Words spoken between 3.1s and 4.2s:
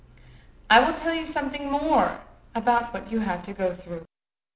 you will have to go through.